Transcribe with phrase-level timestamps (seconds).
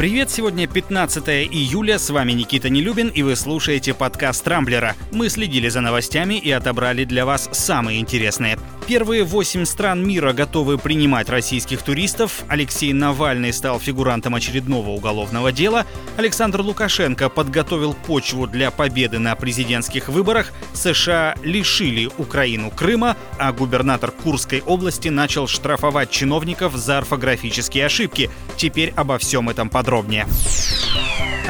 [0.00, 4.96] Привет, сегодня 15 июля, с вами Никита Нелюбин и вы слушаете подкаст Трамблера.
[5.12, 8.56] Мы следили за новостями и отобрали для вас самые интересные.
[8.90, 12.42] Первые восемь стран мира готовы принимать российских туристов.
[12.48, 15.86] Алексей Навальный стал фигурантом очередного уголовного дела.
[16.16, 20.52] Александр Лукашенко подготовил почву для победы на президентских выборах.
[20.72, 28.28] США лишили Украину Крыма, а губернатор Курской области начал штрафовать чиновников за орфографические ошибки.
[28.56, 30.26] Теперь обо всем этом подробнее.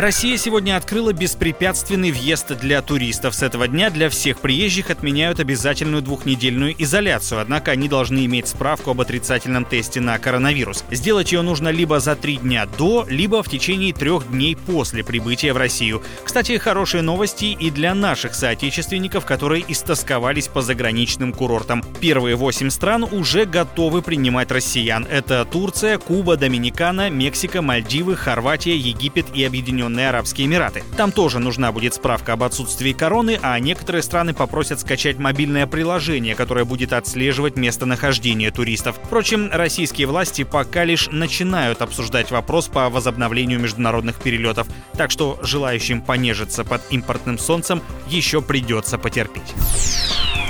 [0.00, 3.34] Россия сегодня открыла беспрепятственный въезд для туристов.
[3.34, 8.92] С этого дня для всех приезжих отменяют обязательную двухнедельную изоляцию, однако они должны иметь справку
[8.92, 10.84] об отрицательном тесте на коронавирус.
[10.90, 15.52] Сделать ее нужно либо за три дня до, либо в течение трех дней после прибытия
[15.52, 16.02] в Россию.
[16.24, 21.84] Кстати, хорошие новости и для наших соотечественников, которые истосковались по заграничным курортам.
[22.00, 25.06] Первые восемь стран уже готовы принимать россиян.
[25.10, 30.84] Это Турция, Куба, Доминикана, Мексика, Мальдивы, Хорватия, Египет и Объединенные Объединенные Арабские Эмираты.
[30.96, 36.36] Там тоже нужна будет справка об отсутствии короны, а некоторые страны попросят скачать мобильное приложение,
[36.36, 39.00] которое будет отслеживать местонахождение туристов.
[39.02, 46.02] Впрочем, российские власти пока лишь начинают обсуждать вопрос по возобновлению международных перелетов, так что желающим
[46.02, 49.54] понежиться под импортным солнцем еще придется потерпеть.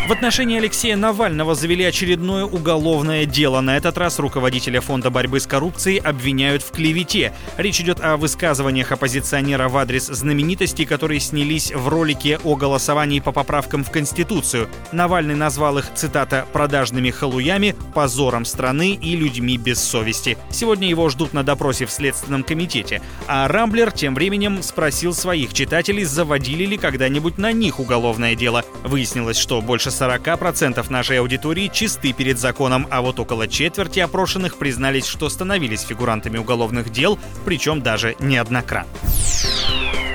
[0.08, 3.60] В отношении Алексея Навального завели очередное уголовное дело.
[3.60, 7.32] На этот раз руководителя Фонда борьбы с коррупцией обвиняют в клевете.
[7.56, 13.30] Речь идет о высказываниях оппозиционера в адрес знаменитостей, которые снялись в ролике о голосовании по
[13.30, 14.68] поправкам в Конституцию.
[14.90, 20.36] Навальный назвал их, цитата, «продажными халуями, позором страны и людьми без совести».
[20.50, 23.00] Сегодня его ждут на допросе в Следственном комитете.
[23.28, 28.64] А Рамблер тем временем спросил своих читателей, заводили ли когда-нибудь на них уголовное дело.
[28.82, 35.06] Выяснилось, что больше 40% нашей аудитории чисты перед законом, а вот около четверти опрошенных признались,
[35.06, 38.92] что становились фигурантами уголовных дел, причем даже неоднократно.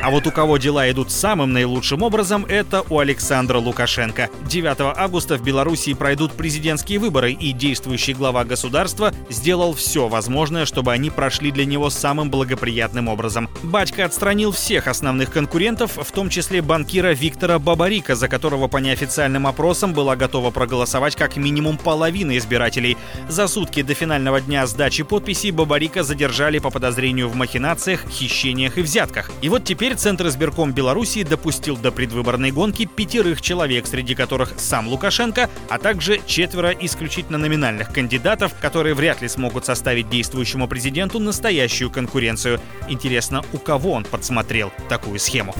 [0.05, 4.29] А вот у кого дела идут самым наилучшим образом, это у Александра Лукашенко.
[4.47, 10.93] 9 августа в Беларуси пройдут президентские выборы, и действующий глава государства сделал все возможное, чтобы
[10.93, 13.49] они прошли для него самым благоприятным образом.
[13.63, 19.47] Батька отстранил всех основных конкурентов, в том числе банкира Виктора Бабарика, за которого по неофициальным
[19.47, 22.95] опросам была готова проголосовать как минимум половина избирателей.
[23.27, 28.83] За сутки до финального дня сдачи подписей Бабарика задержали по подозрению в махинациях, хищениях и
[28.83, 29.31] взятках.
[29.41, 34.87] И вот теперь Центр избирком Белоруссии допустил до предвыборной гонки пятерых человек, среди которых сам
[34.87, 41.89] Лукашенко, а также четверо исключительно номинальных кандидатов, которые вряд ли смогут составить действующему президенту настоящую
[41.89, 42.59] конкуренцию.
[42.87, 45.55] Интересно, у кого он подсмотрел такую схему?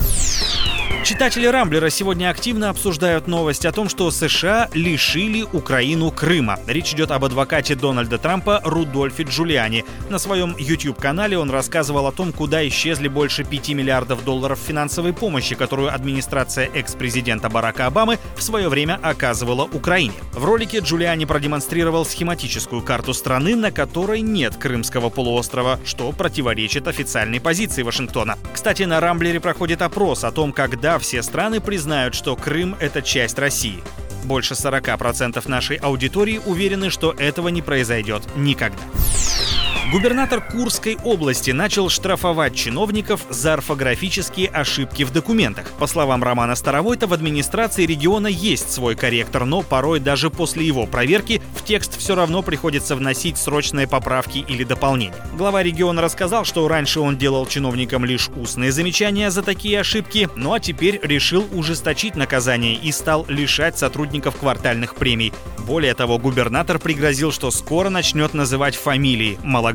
[1.06, 6.60] Читатели Рамблера сегодня активно обсуждают новость о том, что США лишили Украину Крыма.
[6.66, 9.86] Речь идет об адвокате Дональда Трампа Рудольфе Джулиани.
[10.10, 15.54] На своем YouTube-канале он рассказывал о том, куда исчезли больше 5 миллиардов долларов финансовой помощи,
[15.54, 20.16] которую администрация экс-президента Барака Обамы в свое время оказывала Украине.
[20.34, 27.40] В ролике Джулиани продемонстрировал схематическую карту страны, на которой нет Крымского полуострова, что противоречит официальной
[27.40, 28.40] позиции Вашингтона.
[28.52, 33.40] Кстати, на Рамблере проходит опрос о том, когда все страны признают, что Крым— это часть
[33.40, 33.82] России.
[34.26, 38.84] Больше 40% нашей аудитории уверены, что этого не произойдет никогда.
[39.92, 45.72] Губернатор Курской области начал штрафовать чиновников за орфографические ошибки в документах.
[45.78, 50.88] По словам Романа Старовойта, в администрации региона есть свой корректор, но порой даже после его
[50.88, 55.14] проверки в текст все равно приходится вносить срочные поправки или дополнения.
[55.38, 60.54] Глава региона рассказал, что раньше он делал чиновникам лишь устные замечания за такие ошибки, ну
[60.54, 65.32] а теперь решил ужесточить наказание и стал лишать сотрудников квартальных премий.
[65.60, 69.75] Более того, губернатор пригрозил, что скоро начнет называть фамилии малограмотных